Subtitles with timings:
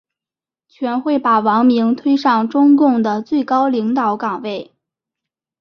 [0.67, 4.73] 全会把王明推上中共的最高领导岗位。